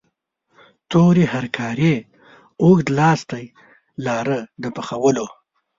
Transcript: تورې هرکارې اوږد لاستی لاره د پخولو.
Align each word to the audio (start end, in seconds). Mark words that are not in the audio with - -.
تورې 0.91 1.25
هرکارې 1.33 1.95
اوږد 2.63 2.87
لاستی 2.97 3.45
لاره 4.05 4.37
د 4.61 4.63
پخولو. 4.75 5.27